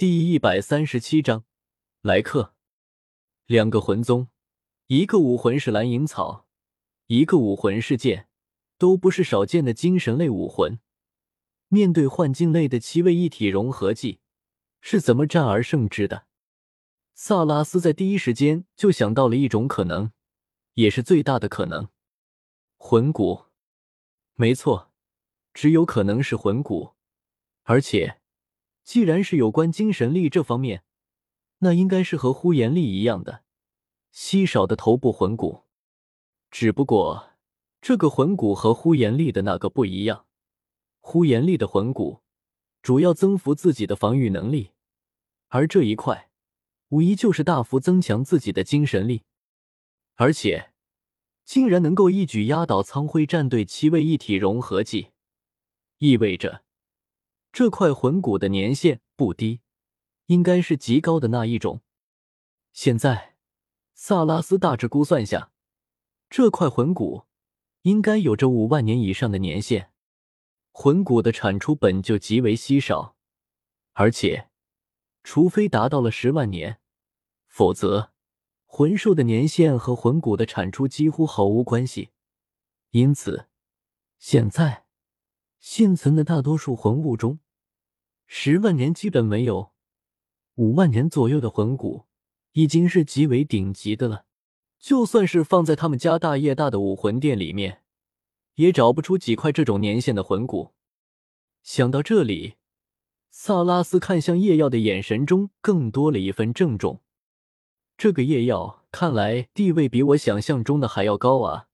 [0.00, 1.44] 第一百三十七章，
[2.00, 2.54] 来客。
[3.44, 4.28] 两个魂宗，
[4.86, 6.46] 一个武魂是蓝银草，
[7.08, 8.26] 一个武魂是剑，
[8.78, 10.80] 都不是少见的精神类武魂。
[11.68, 14.20] 面对幻境类的七位一体融合技，
[14.80, 16.24] 是怎么战而胜之的？
[17.12, 20.12] 萨拉斯在第一时间就想到了一种可能，
[20.76, 21.90] 也是最大的可能——
[22.80, 23.48] 魂骨。
[24.32, 24.90] 没错，
[25.52, 26.94] 只有可能是魂骨，
[27.64, 28.19] 而且。
[28.90, 30.82] 既然是有关精神力这方面，
[31.58, 33.44] 那应该是和呼延力一样的
[34.10, 35.62] 稀少的头部魂骨。
[36.50, 37.34] 只不过
[37.80, 40.26] 这个魂骨和呼延力的那个不一样。
[40.98, 42.22] 呼延力的魂骨
[42.82, 44.72] 主要增幅自己的防御能力，
[45.46, 46.28] 而这一块
[46.88, 49.22] 无疑就是大幅增强自己的精神力，
[50.16, 50.72] 而且
[51.44, 55.12] 竟然能够一举压倒苍辉战队七位一体融合技，
[55.98, 56.64] 意味着。
[57.52, 59.60] 这块魂骨的年限不低，
[60.26, 61.82] 应该是极高的那一种。
[62.72, 63.36] 现在，
[63.94, 65.50] 萨拉斯大致估算下，
[66.28, 67.24] 这块魂骨
[67.82, 69.90] 应该有着五万年以上的年限。
[70.70, 73.16] 魂骨的产出本就极为稀少，
[73.94, 74.48] 而且，
[75.24, 76.80] 除非达到了十万年，
[77.48, 78.12] 否则
[78.64, 82.10] 魂兽的年限和魂骨的产出几乎毫无关系。
[82.90, 83.48] 因此，
[84.18, 84.89] 现在。
[85.60, 87.38] 现存的大多数魂物中，
[88.26, 89.72] 十万年基本没有，
[90.54, 92.06] 五万年左右的魂骨
[92.52, 94.24] 已经是极为顶级的了。
[94.78, 97.82] 就算是放在他们家大业大的武魂殿里面，
[98.54, 100.72] 也找不出几块这种年限的魂骨。
[101.62, 102.54] 想到这里，
[103.30, 107.02] 萨拉斯看向叶耀的眼神中更多了一份郑重。
[107.98, 111.68] 这个叶耀看来地位比我想象中的还要高啊！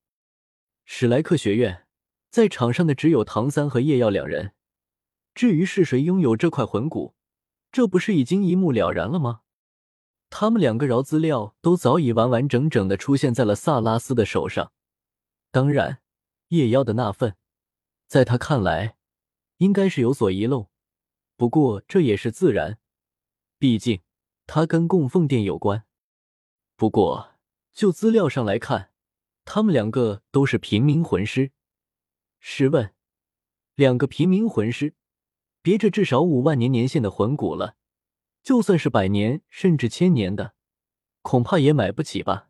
[0.84, 1.85] 史莱克学院。
[2.30, 4.52] 在场上的只有唐三和叶耀两人，
[5.34, 7.14] 至于是谁拥有这块魂骨，
[7.72, 9.40] 这不是已经一目了然了吗？
[10.28, 14.72] 他们两个饶资料都早已完完整整的出现在了萨拉斯的手上。
[15.50, 16.00] 当然，
[16.48, 17.36] 叶妖的那份，
[18.06, 18.96] 在他看来，
[19.58, 20.68] 应该是有所遗漏。
[21.36, 22.78] 不过这也是自然，
[23.58, 24.00] 毕竟
[24.46, 25.84] 他跟供奉殿有关。
[26.76, 27.34] 不过
[27.72, 28.90] 就资料上来看，
[29.44, 31.52] 他们两个都是平民魂师。
[32.48, 32.94] 试问，
[33.74, 34.94] 两个平民魂师，
[35.62, 37.74] 别着至少五万年年限的魂骨了，
[38.40, 40.54] 就算是百年甚至千年的，
[41.22, 42.48] 恐怕也买不起吧？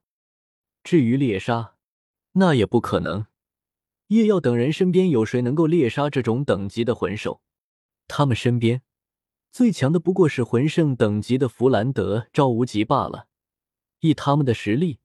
[0.85, 1.77] 至于猎杀，
[2.33, 3.25] 那也不可能。
[4.09, 7.41] 叶耀等人身边有谁能够猎杀这种等级的魂兽？
[8.07, 8.83] 他们身边
[9.51, 13.29] 最强的不过是魂圣等级的弗兰德、赵无极罢了。
[14.01, 15.01] 以他们的实力，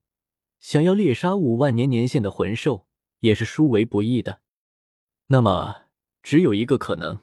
[0.59, 2.85] 想要猎杀五万年年限的魂兽，
[3.21, 4.41] 也是殊为不易的。
[5.31, 5.83] 那么，
[6.21, 7.21] 只有一个可能，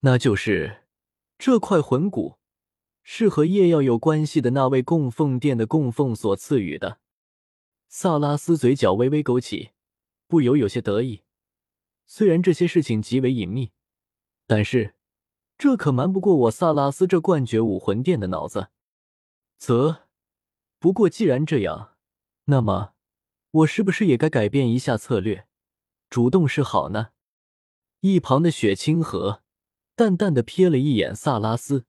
[0.00, 0.82] 那就是
[1.38, 2.38] 这块魂骨
[3.04, 6.98] 是和夜耀有关系的那位供奉殿的供奉所赐予的。
[7.86, 9.70] 萨拉斯嘴角微微勾起，
[10.26, 11.22] 不由有些得意。
[12.04, 13.70] 虽然这些事情极为隐秘，
[14.48, 14.96] 但是
[15.56, 18.70] 这可瞒不过我萨拉斯这冠绝武魂殿的脑子。
[19.56, 20.08] 则，
[20.80, 21.94] 不过既然这样，
[22.46, 22.94] 那么
[23.52, 25.46] 我是不是也该改变一下策略？
[26.14, 27.10] 主动是好呢。
[27.98, 29.42] 一旁的雪清河
[29.96, 31.86] 淡淡的瞥了一眼萨拉斯，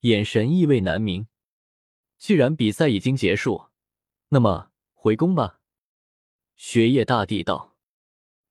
[0.00, 1.26] 眼神意味难明。
[2.18, 3.68] 既然比赛已经结束，
[4.28, 5.62] 那么回宫吧。
[6.54, 7.74] 雪夜大帝道：“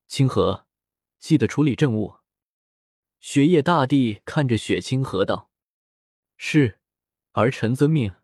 [0.09, 0.65] 清河，
[1.19, 2.15] 记得处理政务。”
[3.21, 5.51] 雪夜大帝看着雪清河道
[6.35, 6.79] ：“是，
[7.33, 8.15] 儿臣遵命。”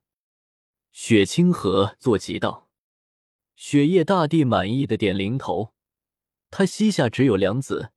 [0.91, 2.71] 雪清河坐骑道
[3.55, 5.75] ：“雪夜大帝满意的点零头。”
[6.51, 7.93] 他膝下只有两子，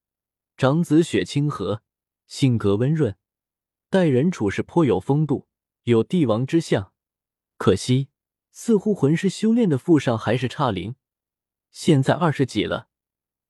[0.56, 1.82] 长子雪清河，
[2.28, 3.16] 性格温润，
[3.90, 5.48] 待人处事颇有风度，
[5.82, 6.92] 有帝王之相。
[7.56, 8.10] 可惜，
[8.52, 10.94] 似乎魂师修炼的附上还是差零，
[11.72, 12.88] 现在二十几了，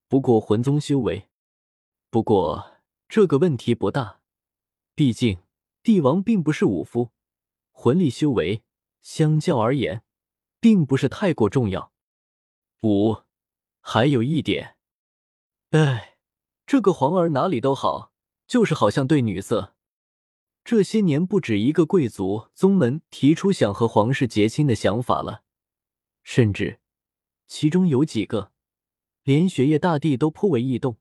[0.08, 1.28] 不过魂宗修为。
[2.08, 4.22] 不过这个问题不大，
[4.94, 5.42] 毕竟
[5.82, 7.10] 帝王并不是武夫，
[7.72, 8.62] 魂力修为
[9.02, 10.02] 相较而言，
[10.60, 11.92] 并不是太过重要。
[12.82, 13.18] 五，
[13.80, 14.73] 还有一点。
[15.74, 16.18] 哎，
[16.66, 18.12] 这个皇儿哪里都好，
[18.46, 19.74] 就是好像对女色。
[20.62, 25.42] 这些年不止一个贵族宗门提出想和皇室结亲的想法了，
[26.22, 26.78] 甚至
[27.48, 28.52] 其中有几个
[29.24, 30.96] 连雪夜大帝都颇为异动，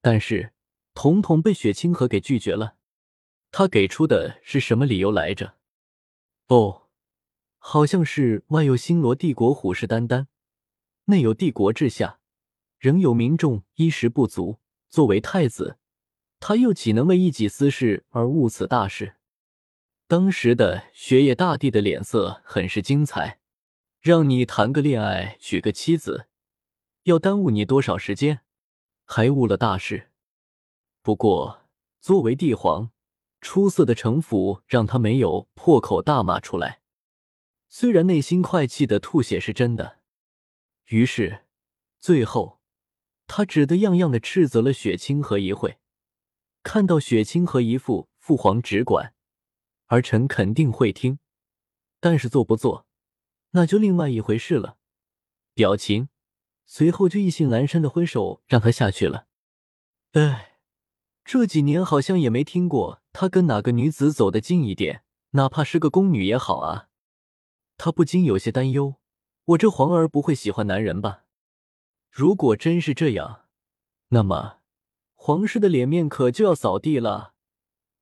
[0.00, 0.52] 但是
[0.94, 2.76] 统统被雪清河给拒绝了。
[3.50, 5.56] 他给出的是什么理由来着？
[6.46, 6.86] 哦，
[7.58, 10.28] 好像是外有星罗帝国虎视眈眈，
[11.06, 12.20] 内有帝国治下。
[12.78, 14.58] 仍有民众衣食不足，
[14.88, 15.78] 作为太子，
[16.38, 19.16] 他又岂能为一己私事而误此大事？
[20.06, 23.40] 当时的雪野大帝的脸色很是精彩，
[24.00, 26.26] 让你谈个恋爱，娶个妻子，
[27.04, 28.42] 要耽误你多少时间？
[29.04, 30.10] 还误了大事。
[31.02, 31.62] 不过，
[32.00, 32.90] 作为帝皇，
[33.40, 36.82] 出色的城府让他没有破口大骂出来。
[37.68, 39.98] 虽然内心快气的吐血是真的，
[40.86, 41.46] 于是
[41.98, 42.55] 最后
[43.26, 45.78] 他只得样样的斥责了雪清河一会。
[46.62, 49.14] 看到雪清河一副父皇只管，
[49.86, 51.18] 儿臣肯定会听，
[52.00, 52.86] 但是做不做，
[53.50, 54.76] 那就另外一回事了。
[55.54, 56.08] 表情
[56.64, 59.26] 随后就意兴阑珊的挥手让他下去了。
[60.12, 60.58] 哎，
[61.24, 66.88] 这几年好像也没听过他跟哪个女子走得近一点，哪怕是个宫女也好啊。
[67.76, 68.96] 他不禁有些担忧：
[69.44, 71.25] 我这皇儿不会喜欢男人吧？
[72.16, 73.44] 如果真是这样，
[74.08, 74.60] 那么
[75.12, 77.34] 皇室的脸面可就要扫地了。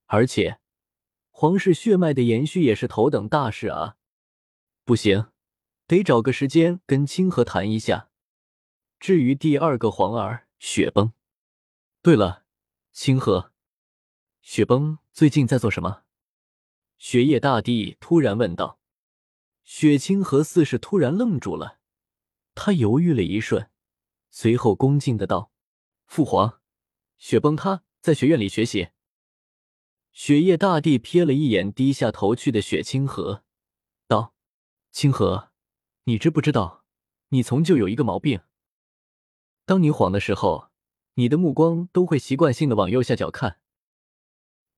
[0.07, 0.61] 而且，
[1.31, 3.97] 皇室血脉的延续也是头等大事啊！
[4.85, 5.33] 不行，
[5.89, 8.09] 得找个时间跟清河谈一下。
[9.01, 11.13] 至于第二个皇儿雪崩，
[12.01, 12.45] 对了，
[12.93, 13.51] 清河，
[14.43, 16.05] 雪崩最近在做什么？
[16.99, 18.79] 雪夜大帝突然问道。
[19.65, 21.81] 雪清河似是突然愣住了，
[22.55, 23.69] 他犹豫了一瞬，
[24.37, 25.53] 随后恭敬的道
[26.07, 26.61] ：“父皇，
[27.19, 28.89] 雪崩他在学院里学习。”
[30.13, 33.45] 雪夜大帝瞥了一眼低下头去的雪清河，
[34.09, 34.35] 道
[34.91, 35.53] ：“清河，
[36.07, 36.85] 你知不知道，
[37.29, 38.41] 你从就有一个毛病。
[39.65, 40.69] 当你晃的时候，
[41.15, 43.61] 你的目光都会习惯性的往右下角看。”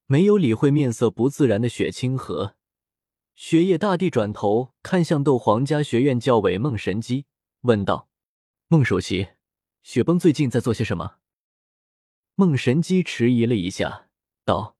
[0.04, 2.56] 没有理会面色不自然的雪清河。
[3.34, 7.24] 雪夜大帝转头看向斗皇家学院教委孟神机，
[7.62, 8.10] 问道
[8.68, 9.28] ：“孟首席，
[9.86, 11.18] 雪崩最近在做些什么？”
[12.34, 14.08] 梦神机迟疑了一下，
[14.44, 14.76] 道：“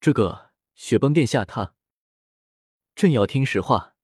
[0.00, 1.74] 这个，雪崩殿下他……
[2.96, 3.94] 朕要听实话。”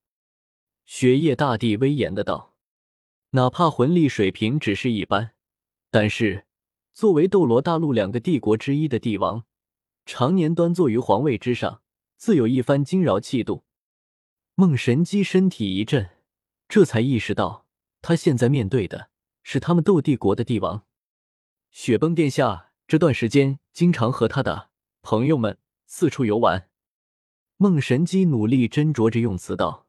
[0.86, 2.54] 雪夜大帝威严的道
[3.30, 5.32] ：“哪怕魂力水平只是一般，
[5.90, 6.46] 但是
[6.92, 9.44] 作为斗罗大陆两个帝国之一的帝王，
[10.06, 11.82] 常年端坐于皇位之上，
[12.16, 13.64] 自有一番惊扰气度。”
[14.54, 16.10] 梦神机身体一震，
[16.68, 17.66] 这才意识到
[18.00, 19.10] 他现在面对的
[19.44, 20.84] 是他们斗帝国的帝王。
[21.70, 24.70] 雪崩殿下这段时间经常和他的
[25.02, 26.68] 朋友们四处游玩。
[27.58, 29.86] 孟神机努力斟酌着用词道：“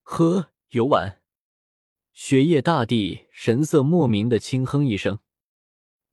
[0.00, 1.20] 和游玩。”
[2.14, 5.18] 雪夜大帝神色莫名的轻哼一声：“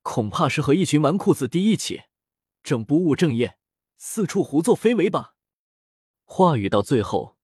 [0.02, 2.02] 恐怕是和一群纨绔子弟一起，
[2.62, 3.56] 正不务正业，
[3.96, 5.36] 四处胡作非为吧。”
[6.26, 7.36] 话语到最后。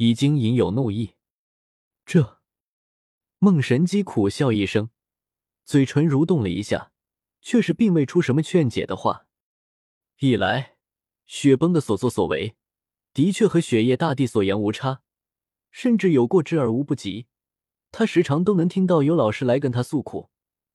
[0.00, 1.16] 已经隐有怒意，
[2.06, 2.37] 这
[3.40, 4.90] 孟神机苦笑一声，
[5.64, 6.90] 嘴唇蠕动了一下，
[7.40, 9.28] 却是并未出什么劝解的话。
[10.18, 10.76] 一来，
[11.24, 12.56] 雪崩的所作所为
[13.14, 15.02] 的确和雪夜大帝所言无差，
[15.70, 17.28] 甚至有过之而无不及。
[17.92, 20.30] 他时常都能听到有老师来跟他诉苦，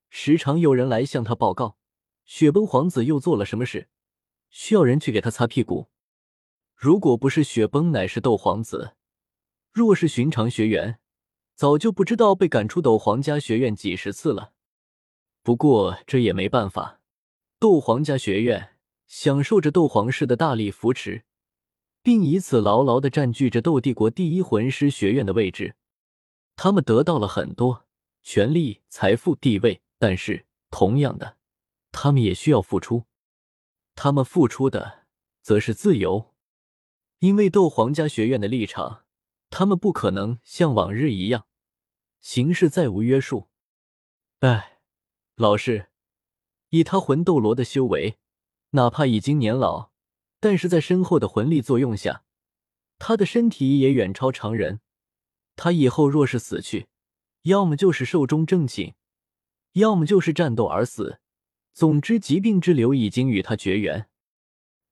[0.10, 1.78] 时常有人来向他报告，
[2.24, 3.90] 雪崩皇子又做了什么事，
[4.50, 5.90] 需要人去给他擦屁股。
[6.74, 8.96] 如果不是雪崩乃是斗皇子，
[9.74, 11.02] 若是寻常学员，
[11.56, 14.54] 早就不知道被赶出斗皇家学院几十次了。
[15.42, 17.00] 不过这也没办法，
[17.60, 18.76] 斗皇家学院
[19.08, 21.26] 享受着斗皇室的大力扶持，
[22.02, 25.76] 并以此牢牢的占据着斗帝国第一魂师学院的位置。
[26.56, 27.86] 他们得到了很多
[28.22, 31.38] 权力、财富、地位，但是同样的，
[31.92, 33.06] 他们也需要付出。
[33.96, 35.06] 他们付出的
[35.42, 36.34] 则是自由，
[37.20, 39.03] 因为斗皇家学院的立场。
[39.56, 41.46] 他们不可能像往日一样
[42.20, 43.50] 行事再无约束。
[44.40, 44.80] 哎，
[45.36, 45.90] 老师，
[46.70, 48.18] 以他魂斗罗的修为，
[48.72, 49.92] 哪怕已经年老，
[50.40, 52.24] 但是在深厚的魂力作用下，
[52.98, 54.80] 他的身体也远超常人。
[55.56, 56.88] 他以后若是死去，
[57.44, 58.96] 要么就是寿终正寝，
[59.74, 61.20] 要么就是战斗而死。
[61.74, 64.10] 总之，疾病之流已经与他绝缘。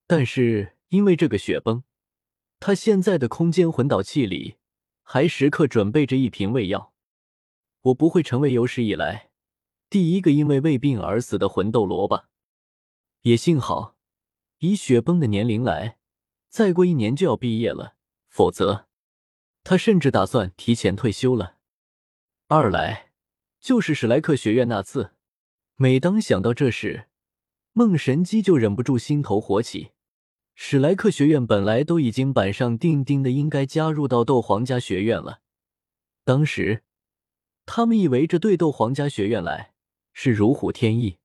[0.06, 1.84] 但是因为这个雪崩。
[2.62, 4.58] 他现在的空间魂导器里，
[5.02, 6.94] 还时刻准备着一瓶胃药。
[7.82, 9.32] 我不会成为有史以来
[9.90, 12.30] 第一个因为胃病而死的魂斗罗吧？
[13.22, 13.96] 也幸好，
[14.60, 15.98] 以雪崩的年龄来，
[16.50, 17.96] 再过一年就要毕业了，
[18.30, 18.88] 否则
[19.64, 21.58] 他甚至打算提前退休了。
[22.48, 23.12] 二来
[23.60, 25.16] 就是史莱克学院那次，
[25.78, 27.08] 每当想到这事，
[27.74, 29.94] 梦神机就忍不住心头火起。
[30.54, 35.42] 史莱克学院本来都已经板上钉钉的应该加入到斗皇家学院了，
[36.24, 36.84] 当时
[37.66, 39.74] 他们以为这对斗皇家学院来
[40.14, 41.18] 是如虎添翼，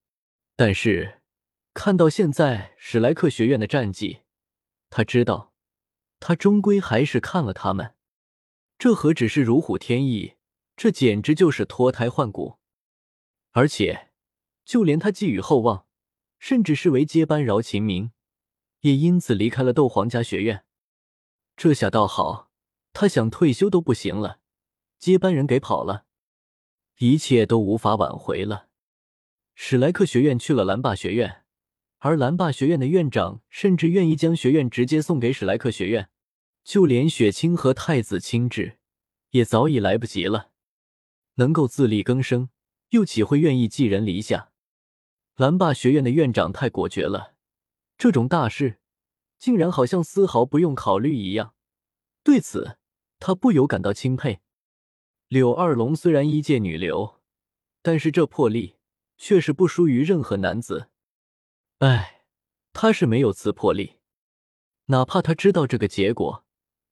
[0.55, 1.21] 但是
[1.75, 4.21] 看到现在史莱克学院的战绩，
[4.89, 5.53] 他知道
[6.19, 7.95] 他终归还是看了他们。
[8.79, 10.35] 这何止是如虎添翼，
[10.77, 12.59] 这简直就是脱胎换骨。
[13.53, 14.11] 而且，
[14.65, 15.87] 就连他寄予厚望，
[16.39, 18.13] 甚至视为接班饶秦明，
[18.87, 20.65] 也因此离开了斗皇家学院。
[21.57, 22.53] 这下倒好，
[22.93, 24.39] 他想退休都不行了，
[24.97, 26.05] 接班人给跑了，
[26.99, 28.69] 一切都无法挽回了。
[29.57, 31.43] 史莱克学院去了蓝霸学院，
[31.99, 36.09] 而蓝霸学院的院长甚至愿意将学院直接送给史莱克学院，
[36.63, 38.79] 就连雪清和太子亲至，
[39.31, 40.51] 也早已来不及了。
[41.35, 42.51] 能够自力更生，
[42.91, 44.53] 又岂会愿意寄人篱下？
[45.35, 47.35] 蓝霸学院的院长太果决了，
[47.97, 48.79] 这种大事。
[49.39, 51.55] 竟然好像丝毫不用考虑一样，
[52.25, 52.79] 对此
[53.19, 54.41] 他不由感到钦佩。
[55.29, 57.21] 柳二龙虽然一介女流，
[57.83, 58.77] 但是这魄力
[59.19, 60.89] 却是不输于任何男子。
[61.81, 62.25] 哎，
[62.73, 63.97] 他是没有此魄力，
[64.87, 66.47] 哪怕他知道这个结果，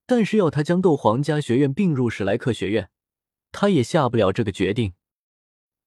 [0.05, 2.91] 但是要他将斗皇家学院并入史莱克学院，
[3.53, 4.93] 他也下不了这个决定。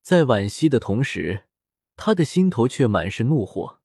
[0.01, 1.45] 在惋惜的同时，
[1.95, 3.76] 他的心头却满是怒火。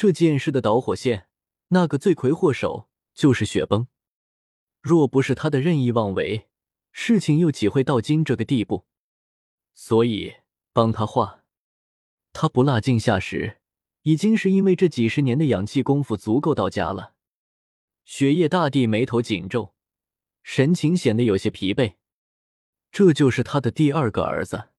[0.00, 1.26] 这件事的导火线。
[1.68, 3.86] 那个罪魁祸首就是雪崩，
[4.80, 6.48] 若不是他的任意妄为，
[6.90, 8.86] 事情又岂会到今这个地步？
[9.74, 10.36] 所以
[10.72, 11.44] 帮他画，
[12.32, 13.58] 他不落镜下时，
[14.00, 17.12] 已经是因为这几十年的养气功夫足够到家了。
[18.06, 19.74] 雪夜大帝眉头紧皱，
[20.42, 21.96] 神情显得有些疲惫。
[22.90, 24.70] 这就是他的第二个儿子，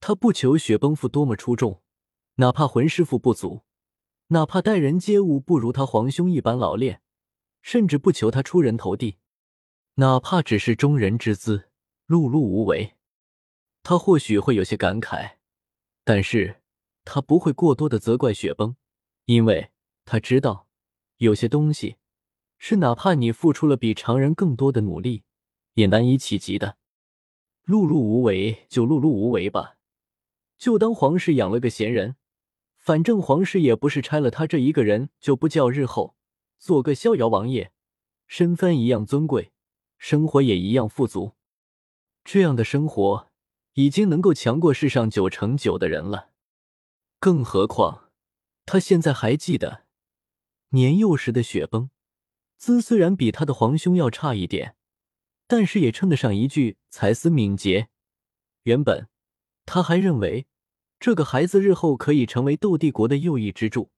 [0.00, 1.80] 他不求雪崩父多么出众，
[2.34, 3.63] 哪怕魂师父不足。
[4.34, 7.00] 哪怕待人接物不如他皇兄一般老练，
[7.62, 9.18] 甚至不求他出人头地，
[9.94, 11.70] 哪怕只是中人之姿，
[12.08, 12.96] 碌碌无为，
[13.84, 15.36] 他或许会有些感慨，
[16.02, 16.62] 但是
[17.04, 18.74] 他不会过多的责怪雪崩，
[19.26, 19.70] 因为
[20.04, 20.66] 他知道
[21.18, 21.94] 有些东西
[22.58, 25.22] 是哪怕你付出了比常人更多的努力，
[25.74, 26.76] 也难以企及的。
[27.64, 29.76] 碌碌无为就碌碌无为吧，
[30.58, 32.16] 就当皇室养了个闲人。
[32.84, 36.16] 反正皇室也不是拆了他这一个人就不叫日后
[36.58, 37.72] 做个逍遥王爷，
[38.26, 39.52] 身份一样尊贵，
[39.96, 41.32] 生活也一样富足。
[42.24, 43.32] 这样的生活
[43.72, 46.32] 已经能够强过世上九成九的人了。
[47.18, 48.10] 更何况
[48.66, 49.84] 他现在还记得
[50.68, 51.88] 年幼时的雪崩，
[52.58, 54.76] 姿虽然比他的皇兄要差一点，
[55.46, 57.88] 但是也称得上一句才思敏捷。
[58.64, 59.08] 原本
[59.64, 60.46] 他还认为。
[61.04, 63.90] 这个孩子日后可以成为斗帝国的右翼支柱，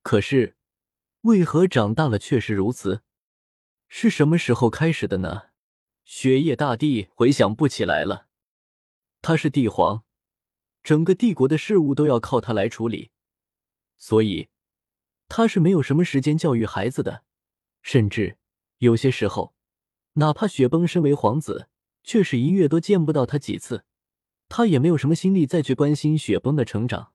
[0.00, 0.56] 可是
[1.20, 3.02] 为何长大了却是如此？
[3.88, 5.50] 是什么时候开始的呢？
[6.02, 8.28] 雪夜大帝回想不起来了。
[9.20, 10.02] 他是帝皇，
[10.82, 13.10] 整个帝国的事务都要靠他来处理，
[13.98, 14.48] 所以
[15.28, 17.22] 他是没有什么时间教育孩子的。
[17.82, 18.38] 甚至
[18.78, 19.54] 有些时候，
[20.14, 21.68] 哪怕雪崩身为皇子，
[22.02, 23.84] 却是一月都见不到他几次。
[24.50, 27.12] 他也没有什么心力再去关心雪崩的成长，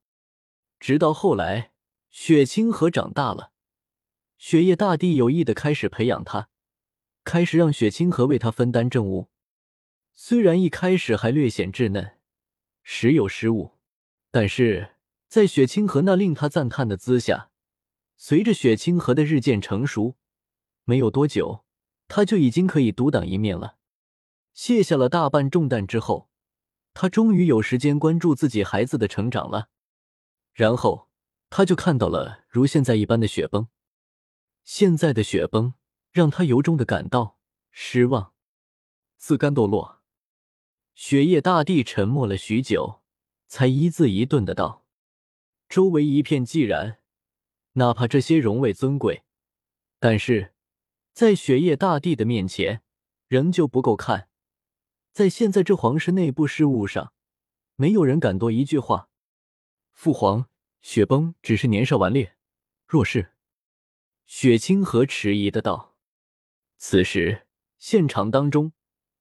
[0.79, 1.73] 直到后来
[2.09, 3.51] 雪清河长大了，
[4.37, 6.47] 雪夜大帝有意的开始培养他，
[7.25, 9.27] 开始让雪清河为他分担政务。
[10.13, 12.17] 虽然一开始还略显稚嫩，
[12.83, 13.73] 时有失误，
[14.31, 14.95] 但是
[15.27, 17.51] 在雪清河那令他赞叹的姿下，
[18.15, 20.15] 随着雪清河的日渐成熟，
[20.85, 21.65] 没有多久，
[22.07, 23.75] 他就已经可以独当一面了。
[24.53, 26.29] 卸下了大半重担之后。
[26.95, 29.67] 他终于有时间关注自己孩子的成长了，
[30.53, 31.09] 然后
[31.49, 33.67] 他就看到了如现在一般的雪崩。
[34.63, 35.73] 现在的雪崩
[36.11, 37.37] 让他由衷的感到
[37.69, 38.33] 失望。
[39.17, 40.01] 自甘堕落，
[40.93, 43.01] 雪夜大帝沉默了许久，
[43.45, 44.85] 才一字一顿的道
[45.67, 46.99] ：“周围一片寂然，
[47.73, 49.25] 哪怕这些荣位尊贵，
[49.99, 50.53] 但是
[51.11, 52.81] 在雪夜大帝的面前，
[53.27, 54.29] 仍旧不够看。”
[55.15, 57.13] 在现在这皇室内部事务上，
[57.77, 59.07] 没有人敢多一句话。
[59.93, 60.49] 父皇，
[60.81, 62.35] 雪崩只是年少顽劣，
[62.85, 63.31] 若是……
[64.25, 65.95] 雪清河迟疑的道。
[66.75, 68.73] 此时现场当中，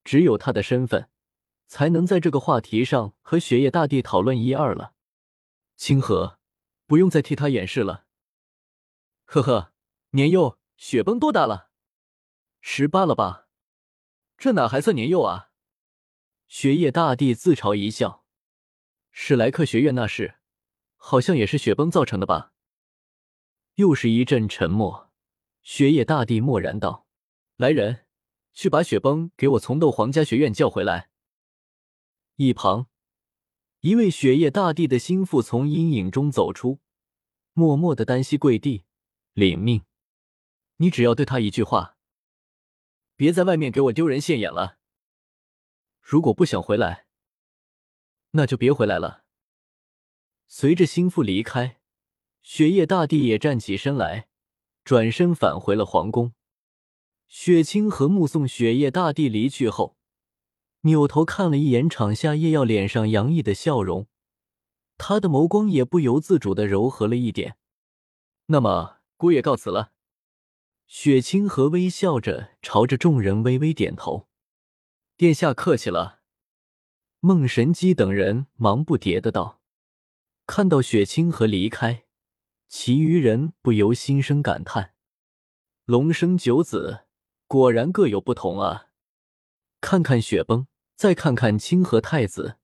[0.03, 1.09] 只有他的身份，
[1.69, 4.95] 才能在这个话题上和雪夜大帝讨论一二了。
[5.77, 6.41] 清河，
[6.87, 8.07] 不用再替他掩饰了。
[9.27, 9.73] 呵呵，
[10.11, 11.71] 年幼，雪崩多大了？
[12.61, 13.47] 十八了吧？
[14.37, 15.53] 这哪还算年幼啊？
[16.47, 18.25] 雪夜大帝自嘲一笑
[19.11, 20.37] ：“史莱克学院那事，
[20.97, 22.53] 好像也是雪崩造成的吧？”
[23.77, 25.13] 又是一阵沉默。
[25.63, 27.07] 雪夜大帝默然道
[27.57, 28.07] ：“来人，
[28.53, 31.11] 去把雪崩给我从斗皇家学院叫回来。”
[32.37, 32.89] 一旁，
[33.81, 36.81] 一位雪夜大帝的心腹从阴影中走出，
[37.53, 38.85] 默默的单膝跪地，
[39.33, 39.85] 领命
[40.77, 41.97] ：“你只要对他一句话，
[43.17, 44.79] 别在外面给我丢人现眼了。
[46.06, 47.06] 如果不想回来，
[48.32, 49.25] 那就别回来了。
[50.46, 51.80] 随着心腹离开，
[52.42, 54.28] 雪夜大帝也站起身来，
[54.84, 56.34] 转身返回了皇宫。
[57.26, 59.96] 雪清河目送雪夜大帝离去后，
[60.82, 64.06] 扭头看了一眼场下叶耀脸上洋溢的笑容，
[64.99, 67.56] 他的眸光也不由自主的柔和了一点。
[68.46, 69.92] 那么，姑爷告辞了。
[70.87, 74.28] 雪清河微笑着朝着众人微微点头
[75.16, 76.21] ：“殿下客气了。”
[77.21, 79.62] 孟神机等人忙不迭的道。
[80.47, 82.04] 看到雪清河离开，
[82.68, 84.94] 其余人不由心生感叹
[85.87, 87.06] ：“龙生九子，
[87.47, 88.88] 果然各有不同啊！
[89.80, 90.66] 看看雪崩，
[90.97, 92.59] 再看看清河太子。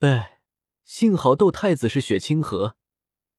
[0.00, 0.40] 哎，
[0.84, 2.76] 幸好斗太子是雪清河，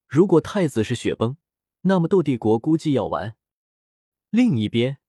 [0.08, 1.36] 如果太子是雪崩，
[1.82, 3.36] 那么斗帝国估计要完。”
[4.32, 5.00] 另一边，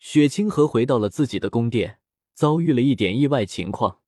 [0.00, 1.99] 雪清河回到了自己的宫殿，
[2.40, 4.00] 遭遇了一点意外情况。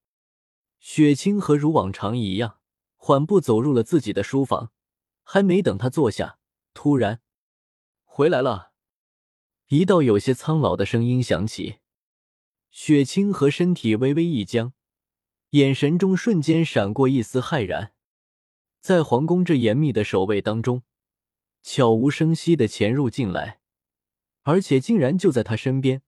[0.81, 2.61] 雪清河如往常一样。
[2.97, 4.71] 缓步走入了自己的书房，
[5.23, 6.39] 还没等他坐下，
[6.73, 7.21] 突然
[8.05, 8.73] 回来了。
[9.67, 11.81] 一道有些苍老的声音响起，
[12.71, 14.73] 雪清河身体微微一僵，
[15.51, 17.93] 眼神中瞬间闪过一丝骇然。
[18.81, 20.85] 在皇宫这严密的守卫当中，
[21.61, 23.61] 悄无声息的潜入进来，
[24.43, 26.03] 而且竟然就在他身边，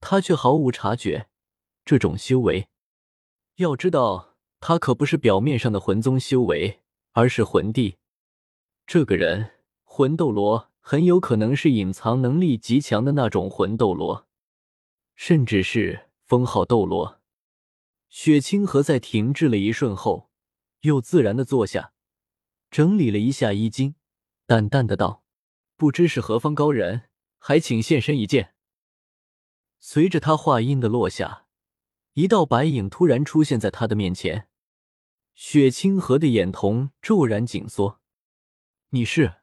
[0.00, 1.28] 他却毫无察觉。
[1.86, 2.68] 这种修为，
[3.54, 4.34] 要知道。
[4.58, 7.98] 他可不是表面上的魂宗修为，而是魂帝。
[8.86, 9.52] 这个人，
[9.84, 14.26] 魂斗罗，很有可能是隐藏能力极强的那种魂斗罗，
[15.14, 17.20] 甚至是封号斗罗。
[18.08, 20.30] 雪清河在停滞了一瞬后，
[20.80, 21.92] 又自然的坐下，
[22.68, 23.94] 整理了一下衣襟，
[24.46, 25.22] 淡淡的道
[25.76, 27.02] ：“不知是何方高人，
[27.38, 28.54] 还请现身一见。”
[29.78, 31.45] 随着他话音的落下。
[32.16, 34.48] 一道白影突然出现在他的面前，
[35.34, 38.00] 雪清河的眼瞳骤然紧缩。
[38.88, 39.34] 你是？